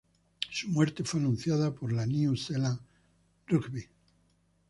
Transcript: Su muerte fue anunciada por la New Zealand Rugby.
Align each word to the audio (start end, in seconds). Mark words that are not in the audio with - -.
Su 0.49 0.67
muerte 0.69 1.03
fue 1.03 1.19
anunciada 1.19 1.75
por 1.75 1.93
la 1.93 2.07
New 2.07 2.35
Zealand 2.35 2.79
Rugby. 3.45 3.85